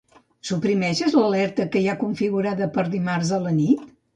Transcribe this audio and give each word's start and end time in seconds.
Suprimeixes 0.49 1.17
l'alerta 1.17 1.67
que 1.75 1.83
hi 1.83 1.91
ha 1.91 1.97
configurada 2.05 2.71
per 2.79 2.89
dimarts 2.99 3.35
a 3.39 3.41
la 3.45 3.57
nit? 3.63 3.89